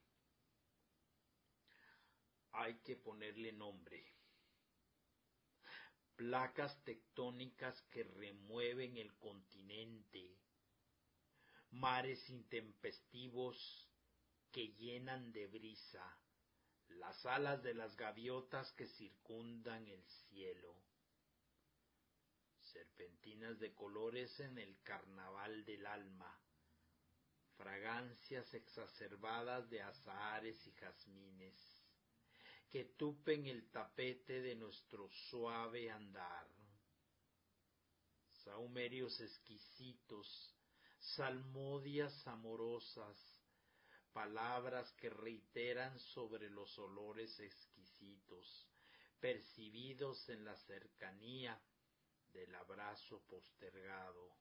Hay 2.53 2.79
que 2.79 2.95
ponerle 2.95 3.51
nombre. 3.51 4.18
Placas 6.19 6.83
tectónicas 6.83 7.81
que 7.83 8.03
remueven 8.03 8.97
el 8.97 9.15
continente, 9.19 10.37
mares 11.71 12.29
intempestivos 12.29 13.89
que 14.51 14.67
llenan 14.73 15.31
de 15.31 15.47
brisa 15.47 16.03
las 16.89 17.25
alas 17.25 17.63
de 17.63 17.73
las 17.73 17.95
gaviotas 17.95 18.69
que 18.73 18.85
circundan 18.85 19.87
el 19.87 20.03
cielo, 20.03 20.75
serpentinas 22.73 23.57
de 23.57 23.73
colores 23.73 24.37
en 24.41 24.57
el 24.57 24.77
carnaval 24.83 25.63
del 25.63 25.85
alma, 25.85 26.37
fragancias 27.55 28.53
exacerbadas 28.53 29.69
de 29.69 29.81
azahares 29.83 30.67
y 30.67 30.73
jazmines, 30.73 31.78
que 32.69 32.85
tupen 32.97 33.47
el 33.47 33.69
tapete 33.71 34.41
de 34.41 34.55
nuestro 34.55 35.09
suave 35.29 35.89
andar, 35.89 36.47
saumerios 38.43 39.19
exquisitos, 39.21 40.55
salmodias 40.99 42.27
amorosas, 42.27 43.17
palabras 44.13 44.91
que 44.93 45.09
reiteran 45.09 45.99
sobre 45.99 46.49
los 46.49 46.77
olores 46.77 47.39
exquisitos, 47.39 48.67
percibidos 49.19 50.29
en 50.29 50.45
la 50.45 50.55
cercanía 50.55 51.59
del 52.31 52.53
abrazo 52.53 53.21
postergado. 53.27 54.35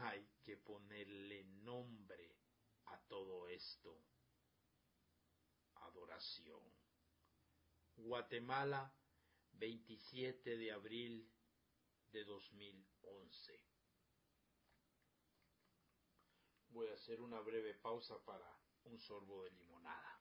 Hay 0.00 0.26
que 0.44 0.56
ponerle 0.56 1.44
nombre 1.44 2.34
a 2.86 2.98
todo 3.06 3.46
esto. 3.48 3.96
Adoración. 5.80 6.62
Guatemala, 7.96 8.94
27 9.52 10.56
de 10.56 10.72
abril 10.72 11.30
de 12.12 12.24
2011. 12.24 13.64
Voy 16.70 16.88
a 16.88 16.94
hacer 16.94 17.20
una 17.20 17.40
breve 17.40 17.74
pausa 17.74 18.24
para 18.24 18.48
un 18.84 18.98
sorbo 18.98 19.44
de 19.44 19.50
limonada. 19.50 20.20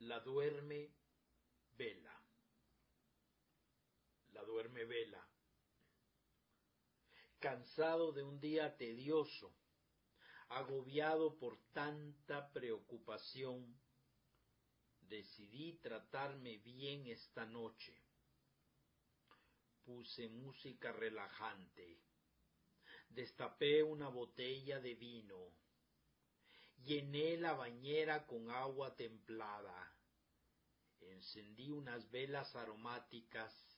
La 0.00 0.20
duerme 0.20 0.96
vela. 1.72 2.24
La 4.32 4.42
duerme 4.44 4.84
vela. 4.86 5.28
Cansado 7.40 8.12
de 8.12 8.22
un 8.22 8.38
día 8.38 8.76
tedioso, 8.76 9.50
agobiado 10.50 11.38
por 11.38 11.56
tanta 11.72 12.52
preocupación, 12.52 13.80
decidí 15.00 15.78
tratarme 15.78 16.58
bien 16.58 17.06
esta 17.06 17.46
noche. 17.46 17.98
Puse 19.86 20.28
música 20.28 20.92
relajante, 20.92 22.02
destapé 23.08 23.82
una 23.82 24.08
botella 24.08 24.78
de 24.78 24.94
vino, 24.96 25.50
llené 26.84 27.38
la 27.38 27.54
bañera 27.54 28.26
con 28.26 28.50
agua 28.50 28.94
templada, 28.96 29.96
encendí 31.00 31.70
unas 31.70 32.10
velas 32.10 32.54
aromáticas, 32.54 33.69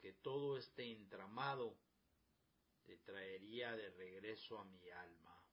que 0.00 0.14
todo 0.14 0.56
este 0.56 0.90
entramado 0.90 1.76
te 2.84 2.96
traería 2.96 3.76
de 3.76 3.90
regreso 3.90 4.58
a 4.58 4.64
mi 4.64 4.88
alma. 4.88 5.44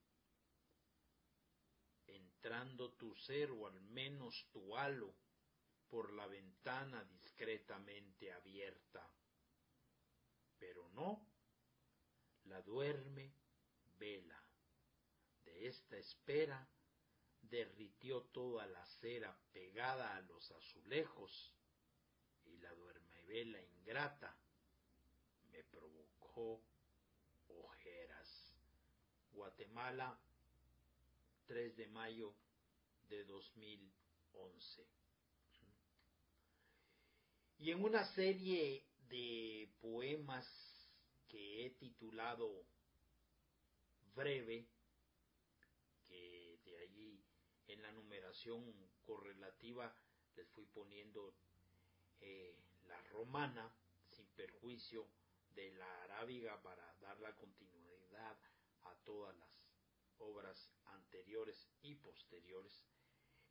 Entrando 2.08 2.94
tu 2.94 3.14
ser 3.16 3.52
o 3.52 3.68
al 3.68 3.82
menos 3.82 4.48
tu 4.52 4.78
halo, 4.78 5.14
por 5.90 6.14
la 6.14 6.28
ventana 6.28 7.04
discretamente 7.04 8.32
abierta. 8.32 9.06
Pero 10.58 10.88
no, 10.90 11.28
la 12.46 12.62
duerme 12.62 13.34
vela. 13.98 14.42
De 15.44 15.68
esta 15.68 15.98
espera 15.98 16.66
derritió 17.42 18.22
toda 18.32 18.66
la 18.66 18.86
cera 18.86 19.38
pegada 19.52 20.16
a 20.16 20.22
los 20.22 20.50
azulejos 20.52 21.59
duerme 23.30 23.52
vela 23.52 23.62
ingrata 23.62 24.36
me 25.52 25.64
provocó 25.64 26.62
ojeras. 27.48 28.28
Guatemala, 29.32 30.20
3 31.46 31.76
de 31.78 31.88
mayo 31.88 32.34
de 33.08 33.24
2011. 33.26 34.88
Y 37.60 37.72
en 37.72 37.84
una 37.84 38.06
serie 38.16 38.86
de 39.10 39.70
poemas 39.80 40.46
que 41.28 41.66
he 41.66 41.70
titulado 41.72 42.66
Breve, 44.16 44.68
que 46.06 46.60
de 46.66 46.78
allí 46.80 47.24
en 47.68 47.82
la 47.82 47.92
numeración 47.92 48.74
correlativa 49.06 49.96
les 50.36 50.48
fui 50.50 50.66
poniendo 50.66 51.34
eh, 52.22 52.58
la 52.90 53.02
romana, 53.14 53.72
sin 54.10 54.26
perjuicio 54.36 55.08
de 55.56 55.72
la 55.72 56.04
arábiga 56.04 56.62
para 56.62 56.94
dar 57.00 57.20
la 57.20 57.36
continuidad 57.36 58.38
a 58.84 58.96
todas 59.06 59.38
las 59.38 59.50
obras 60.18 60.72
anteriores 60.86 61.70
y 61.82 61.96
posteriores. 61.96 62.84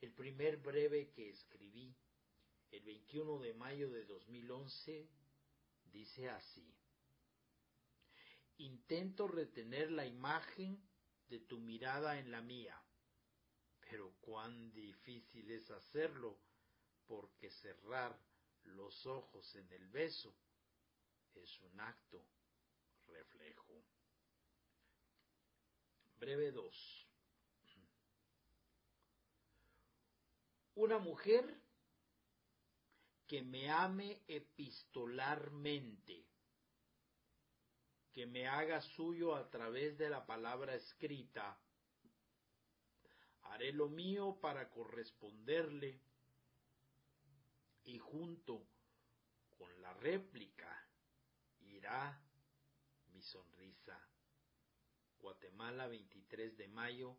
El 0.01 0.13
primer 0.13 0.59
breve 0.59 1.11
que 1.11 1.31
escribí 1.31 1.97
el 2.71 2.83
21 2.83 3.39
de 3.39 3.55
mayo 3.55 3.91
de 3.91 4.05
2011 4.05 5.09
dice 5.85 6.29
así, 6.29 6.75
intento 8.59 9.27
retener 9.27 9.91
la 9.91 10.05
imagen 10.05 10.83
de 11.29 11.41
tu 11.41 11.59
mirada 11.59 12.19
en 12.19 12.31
la 12.31 12.43
mía, 12.43 12.81
pero 13.81 14.15
cuán 14.21 14.73
difícil 14.73 15.51
es 15.51 15.71
hacerlo, 15.71 16.39
porque 17.07 17.51
cerrar 17.51 18.19
los 18.69 19.07
ojos 19.07 19.55
en 19.57 19.71
el 19.73 19.89
beso 19.89 20.35
es 21.35 21.61
un 21.61 21.81
acto 21.81 22.25
reflejo. 23.07 23.85
Breve 26.19 26.53
2. 26.53 27.07
Una 30.75 30.99
mujer 30.99 31.61
que 33.27 33.43
me 33.43 33.71
ame 33.71 34.23
epistolarmente, 34.27 36.25
que 38.13 38.27
me 38.27 38.47
haga 38.49 38.81
suyo 38.81 39.35
a 39.35 39.51
través 39.51 39.99
de 39.99 40.09
la 40.09 40.25
palabra 40.25 40.75
escrita. 40.75 41.61
Haré 43.43 43.73
lo 43.73 43.89
mío 43.89 44.39
para 44.41 44.71
corresponderle 44.71 46.01
y 47.89 47.99
junto 47.99 48.69
con 49.57 49.81
la 49.81 49.95
réplica 49.95 50.71
irá 51.61 52.23
mi 53.07 53.23
sonrisa. 53.23 53.99
Guatemala 55.19 55.89
23 55.89 56.59
de 56.59 56.69
mayo 56.69 57.19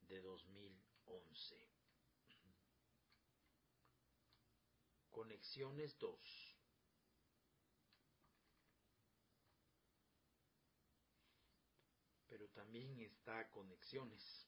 de 0.00 0.20
2011. 0.20 1.68
Conexiones 5.08 5.96
2. 5.98 6.56
Pero 12.26 12.48
también 12.48 13.00
está 13.02 13.48
Conexiones. 13.52 14.45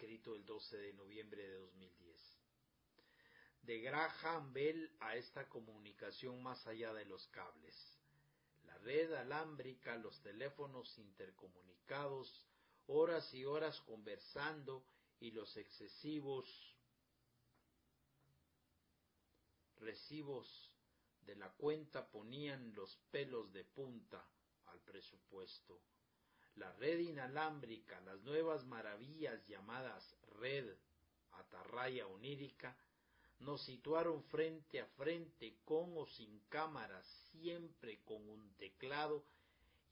Escrito 0.00 0.34
el 0.34 0.46
12 0.46 0.78
de 0.78 0.92
noviembre 0.94 1.46
de 1.46 1.56
2010. 1.56 2.38
De 3.60 3.80
Graham 3.82 4.50
Bell 4.50 4.96
a 4.98 5.14
esta 5.14 5.46
comunicación 5.46 6.42
más 6.42 6.66
allá 6.66 6.94
de 6.94 7.04
los 7.04 7.26
cables. 7.26 7.76
La 8.64 8.78
red 8.78 9.12
alámbrica, 9.12 9.96
los 9.96 10.18
teléfonos 10.22 10.96
intercomunicados 10.96 12.46
horas 12.86 13.34
y 13.34 13.44
horas 13.44 13.78
conversando 13.82 14.86
y 15.18 15.32
los 15.32 15.54
excesivos 15.58 16.48
recibos 19.80 20.72
de 21.26 21.36
la 21.36 21.52
cuenta 21.52 22.10
ponían 22.10 22.74
los 22.74 22.96
pelos 23.10 23.52
de 23.52 23.64
punta 23.64 24.26
al 24.64 24.80
presupuesto. 24.80 25.78
La 26.56 26.72
red 26.72 26.98
inalámbrica, 26.98 28.00
las 28.00 28.20
nuevas 28.22 28.64
maravillas 28.64 29.46
llamadas 29.46 30.16
red 30.40 30.76
atarraya 31.32 32.06
onírica, 32.06 32.76
nos 33.40 33.62
situaron 33.62 34.22
frente 34.24 34.80
a 34.80 34.86
frente 34.86 35.56
con 35.64 35.96
o 35.96 36.06
sin 36.06 36.40
cámaras, 36.48 37.06
siempre 37.32 38.02
con 38.04 38.28
un 38.28 38.54
teclado, 38.56 39.24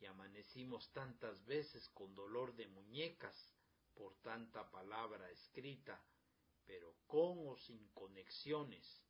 y 0.01 0.07
amanecimos 0.07 0.89
tantas 0.93 1.45
veces 1.47 1.89
con 1.89 2.15
dolor 2.15 2.55
de 2.55 2.69
muñecas 2.69 3.35
por 3.95 4.15
tanta 4.17 4.71
palabra 4.71 5.29
escrita, 5.31 6.01
pero 6.67 6.95
con 7.07 7.49
o 7.49 7.57
sin 7.57 7.89
conexiones, 7.89 9.03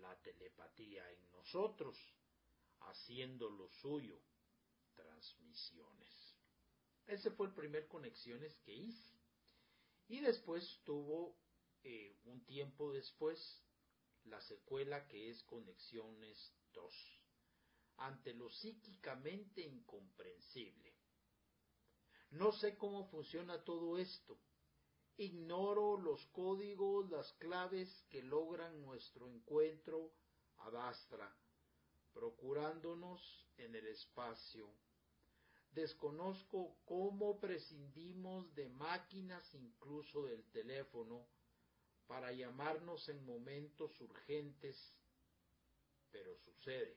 la 0.00 0.14
telepatía 0.16 1.10
en 1.10 1.30
nosotros, 1.32 1.96
haciendo 2.80 3.48
lo 3.48 3.68
suyo, 3.68 4.18
transmisiones. 4.94 6.29
Ese 7.06 7.30
fue 7.32 7.46
el 7.46 7.54
primer 7.54 7.88
conexiones 7.88 8.56
que 8.64 8.72
hice. 8.72 9.20
Y 10.08 10.20
después 10.20 10.80
tuvo, 10.84 11.36
eh, 11.82 12.18
un 12.24 12.44
tiempo 12.44 12.92
después, 12.92 13.38
la 14.24 14.40
secuela 14.42 15.06
que 15.08 15.30
es 15.30 15.42
Conexiones 15.44 16.52
2, 16.72 17.20
ante 17.96 18.34
lo 18.34 18.50
psíquicamente 18.50 19.62
incomprensible. 19.62 20.94
No 22.30 22.52
sé 22.52 22.76
cómo 22.76 23.06
funciona 23.08 23.62
todo 23.64 23.98
esto. 23.98 24.38
Ignoro 25.16 25.98
los 25.98 26.24
códigos, 26.28 27.10
las 27.10 27.32
claves 27.34 27.88
que 28.08 28.22
logran 28.22 28.80
nuestro 28.80 29.28
encuentro 29.28 30.12
adastra, 30.58 31.36
procurándonos 32.12 33.20
en 33.56 33.74
el 33.74 33.86
espacio. 33.88 34.72
Desconozco 35.72 36.76
cómo 36.84 37.38
prescindimos 37.38 38.52
de 38.54 38.68
máquinas, 38.70 39.54
incluso 39.54 40.24
del 40.26 40.44
teléfono, 40.50 41.26
para 42.08 42.32
llamarnos 42.32 43.08
en 43.08 43.24
momentos 43.24 44.00
urgentes, 44.00 44.76
pero 46.10 46.36
sucede. 46.38 46.96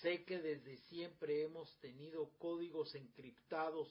Sé 0.00 0.24
que 0.24 0.38
desde 0.38 0.76
siempre 0.76 1.42
hemos 1.42 1.76
tenido 1.80 2.30
códigos 2.38 2.94
encriptados, 2.94 3.88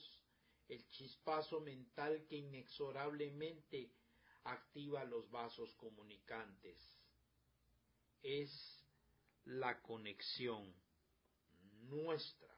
el 0.69 0.87
chispazo 0.89 1.59
mental 1.59 2.25
que 2.29 2.37
inexorablemente 2.37 3.91
activa 4.45 5.03
los 5.03 5.29
vasos 5.29 5.73
comunicantes. 5.75 6.77
Es 8.21 8.49
la 9.43 9.81
conexión, 9.81 10.73
nuestra 11.89 12.52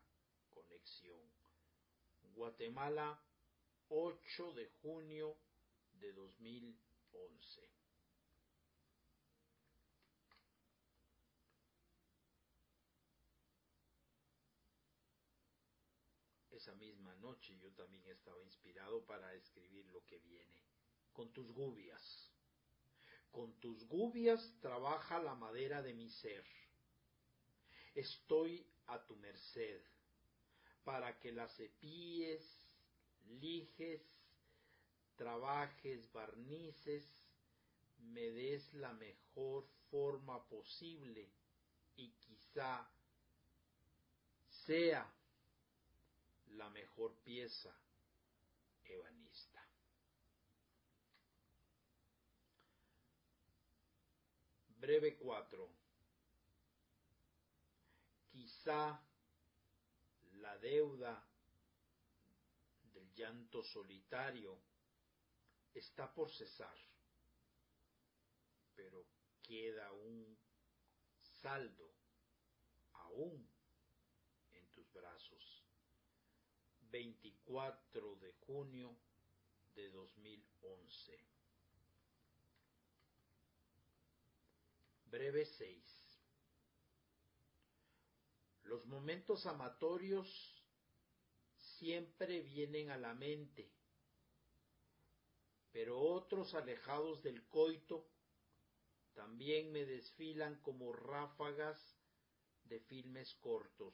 Guatemala, 2.36 3.18
8 3.90 4.54
de 4.54 4.68
junio 4.82 5.38
de 5.94 6.12
2011. 6.12 7.70
Esa 16.52 16.74
misma 16.76 17.16
noche 17.16 17.58
yo 17.58 17.72
también 17.72 18.06
estaba 18.08 18.44
inspirado 18.44 19.06
para 19.06 19.34
escribir 19.34 19.86
lo 19.88 20.06
que 20.06 20.20
viene. 20.20 20.62
Con 21.14 21.32
tus 21.32 21.52
gubias. 21.52 22.32
Con 23.32 23.60
tus 23.60 23.88
gubias 23.88 24.56
trabaja 24.62 25.20
la 25.20 25.36
madera 25.36 25.82
de 25.82 25.94
mi 25.94 26.10
ser. 26.10 26.46
Estoy 27.94 28.68
a 28.88 29.06
tu 29.06 29.16
merced 29.16 29.95
para 30.86 31.20
que 31.20 31.32
la 31.32 31.48
cepilles, 31.50 32.42
lijes, 33.42 34.02
trabajes, 35.18 36.10
barnices, 36.14 37.04
me 37.98 38.30
des 38.30 38.74
la 38.76 38.94
mejor 38.94 39.68
forma 39.90 40.48
posible 40.48 41.28
y 41.98 42.10
quizá 42.12 42.88
sea 44.66 45.12
la 46.52 46.70
mejor 46.70 47.16
pieza 47.24 47.76
ebanista. 48.84 49.66
Breve 54.78 55.16
4. 55.18 55.68
Quizá 58.32 59.02
la 60.56 60.62
deuda 60.62 61.28
del 62.94 63.14
llanto 63.14 63.62
solitario 63.62 64.58
está 65.74 66.14
por 66.14 66.32
cesar, 66.32 66.78
pero 68.74 69.06
queda 69.42 69.92
un 69.92 70.38
saldo 71.42 71.92
aún 72.94 73.46
en 74.54 74.66
tus 74.72 74.90
brazos. 74.94 75.64
24 76.90 78.16
de 78.16 78.32
junio 78.48 78.96
de 79.74 79.90
2011. 79.90 81.20
Breve 85.08 85.46
6. 85.46 85.95
Los 88.66 88.86
momentos 88.86 89.46
amatorios 89.46 90.64
siempre 91.58 92.42
vienen 92.42 92.92
a 92.92 92.98
la 92.98 93.16
mente 93.16 93.76
pero 95.76 96.00
otros 96.00 96.54
alejados 96.54 97.22
del 97.22 97.46
coito 97.50 98.08
también 99.14 99.74
me 99.74 99.84
desfilan 99.84 100.62
como 100.62 100.94
ráfagas 100.94 101.78
de 102.64 102.80
filmes 102.80 103.34
cortos. 103.42 103.94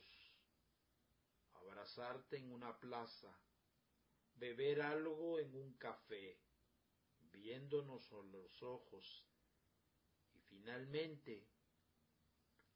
Abrazarte 1.56 2.38
en 2.38 2.52
una 2.52 2.80
plaza, 2.80 3.36
beber 4.36 4.84
algo 4.84 5.40
en 5.40 5.56
un 5.56 5.74
café, 5.80 6.40
viéndonos 7.32 8.14
a 8.14 8.18
los 8.28 8.62
ojos 8.62 9.26
y 10.36 10.40
finalmente 10.42 11.48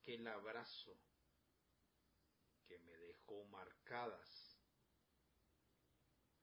que 0.01 0.15
el 0.15 0.25
abrazo 0.25 0.97
me 2.79 2.97
dejó 2.97 3.43
marcadas 3.45 4.57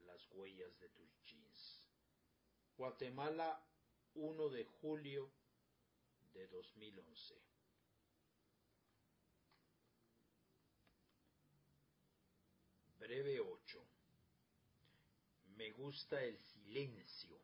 las 0.01 0.29
huellas 0.31 0.79
de 0.81 0.89
tus 0.91 1.11
jeans. 1.23 1.89
Guatemala, 2.77 3.65
1 4.15 4.49
de 4.51 4.65
julio 4.65 5.31
de 6.33 6.47
2011. 6.49 7.43
Breve 12.99 13.41
8. 13.41 13.87
Me 15.57 15.71
gusta 15.73 16.23
el 16.23 16.39
silencio, 16.39 17.39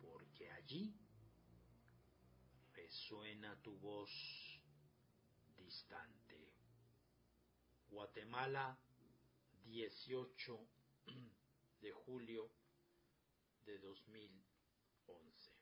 porque 0.00 0.50
allí 0.52 0.94
resuena 2.74 3.60
tu 3.62 3.76
voz 3.78 4.10
Guatemala, 7.90 8.78
18 9.64 10.66
de 11.82 11.92
julio 11.92 12.50
de 13.66 13.78
2011. 13.78 15.52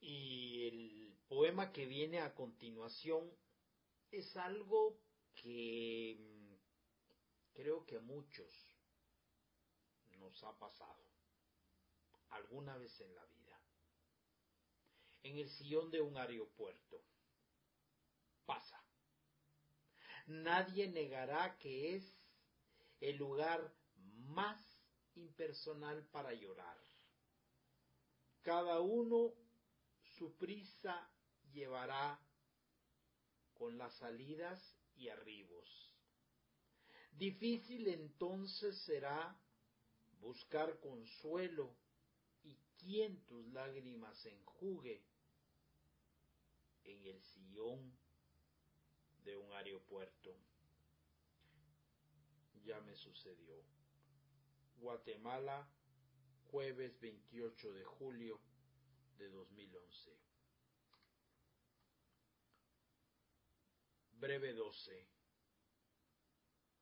Y 0.00 0.66
el 0.66 1.18
poema 1.28 1.72
que 1.72 1.86
viene 1.86 2.20
a 2.20 2.34
continuación 2.34 3.32
es 4.10 4.36
algo 4.36 5.00
que 5.34 6.16
mm, 6.18 6.54
creo 7.54 7.86
que 7.86 7.96
a 7.96 8.00
muchos 8.00 8.52
nos 10.18 10.44
ha 10.44 10.58
pasado 10.58 11.08
alguna 12.30 12.76
vez 12.76 13.00
en 13.00 13.14
la 13.14 13.24
vida. 13.24 13.58
En 15.22 15.38
el 15.38 15.48
sillón 15.48 15.90
de 15.90 16.02
un 16.02 16.18
aeropuerto. 16.18 17.02
Pasa. 18.48 18.82
Nadie 20.26 20.88
negará 20.88 21.58
que 21.58 21.96
es 21.96 22.04
el 22.98 23.18
lugar 23.18 23.60
más 24.38 24.58
impersonal 25.16 26.02
para 26.06 26.32
llorar. 26.32 26.78
Cada 28.40 28.80
uno 28.80 29.34
su 30.16 30.34
prisa 30.38 31.10
llevará 31.52 32.18
con 33.52 33.76
las 33.76 33.94
salidas 33.98 34.58
y 34.96 35.10
arribos. 35.10 35.68
Difícil 37.12 37.86
entonces 37.88 38.78
será 38.86 39.38
buscar 40.20 40.80
consuelo 40.80 41.76
y 42.44 42.56
quien 42.78 43.26
tus 43.26 43.46
lágrimas 43.48 44.24
enjugue 44.24 45.04
en 46.84 47.04
el 47.04 47.20
sillón 47.20 48.07
de 49.28 49.36
un 49.36 49.52
aeropuerto. 49.52 50.34
Ya 52.64 52.80
me 52.80 52.96
sucedió. 52.96 53.62
Guatemala, 54.78 55.68
jueves 56.50 56.98
28 56.98 57.74
de 57.74 57.84
julio 57.84 58.40
de 59.18 59.28
2011. 59.28 60.16
Breve 64.12 64.54
12. 64.54 65.06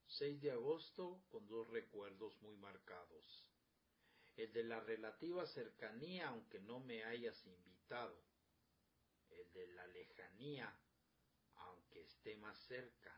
6 0.06 0.40
de 0.40 0.52
agosto 0.52 1.24
con 1.28 1.48
dos 1.48 1.68
recuerdos 1.70 2.40
muy 2.42 2.56
marcados. 2.58 3.50
El 4.36 4.52
de 4.52 4.62
la 4.62 4.78
relativa 4.78 5.44
cercanía 5.46 6.28
aunque 6.28 6.60
no 6.60 6.78
me 6.78 7.02
hayas 7.02 7.44
invitado. 7.44 8.22
El 9.30 9.52
de 9.52 9.66
la 9.66 9.86
lejanía 9.88 10.72
aunque 11.96 12.02
esté 12.02 12.36
más 12.36 12.58
cerca 12.66 13.14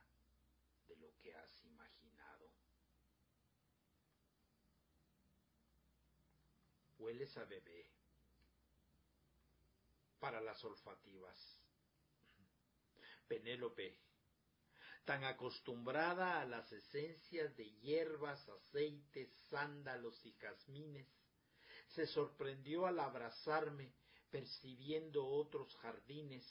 de 0.87 0.97
lo 0.97 1.15
que 1.19 1.35
has 1.35 1.65
imaginado. 1.65 2.51
Hueles 6.99 7.37
a 7.37 7.45
bebé 7.45 7.91
para 10.19 10.41
las 10.41 10.63
olfativas. 10.65 11.39
Penélope, 13.27 13.99
tan 15.05 15.25
acostumbrada 15.25 16.41
a 16.41 16.45
las 16.47 16.71
esencias 16.73 17.55
de 17.57 17.71
hierbas, 17.79 18.49
aceites, 18.49 19.31
sándalos 19.51 20.25
y 20.25 20.33
jazmines, 20.35 21.07
se 21.89 22.07
sorprendió 22.07 22.87
al 22.87 22.99
abrazarme 23.01 23.93
percibiendo 24.31 25.27
otros 25.27 25.75
jardines 25.77 26.45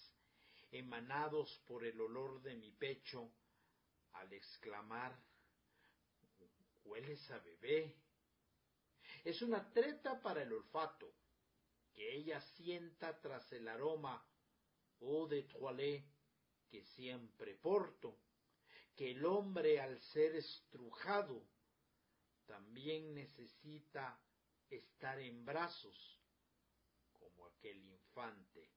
emanados 0.72 1.62
por 1.66 1.86
el 1.86 2.00
olor 2.00 2.42
de 2.42 2.56
mi 2.56 2.72
pecho, 2.72 3.32
al 4.14 4.34
exclamar, 4.34 5.18
hueles 6.84 7.30
a 7.32 7.40
bebé. 7.40 7.96
Es 9.24 9.42
una 9.42 9.72
treta 9.72 10.22
para 10.22 10.44
el 10.44 10.54
olfato, 10.54 11.14
que 11.94 12.16
ella 12.16 12.40
sienta 12.56 13.20
tras 13.20 13.52
el 13.52 13.68
aroma 13.68 14.24
eau 15.00 15.28
de 15.28 15.44
toilette 15.44 16.06
que 16.70 16.84
siempre 16.84 17.56
porto, 17.56 18.20
que 18.96 19.12
el 19.12 19.26
hombre 19.26 19.80
al 19.80 20.00
ser 20.02 20.36
estrujado 20.36 21.48
también 22.46 23.14
necesita 23.14 24.20
estar 24.70 25.20
en 25.20 25.46
brazos 25.46 26.20
como 27.14 27.46
aquel 27.48 27.84
infante 27.84 28.77